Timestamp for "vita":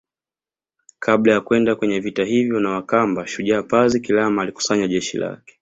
1.99-2.25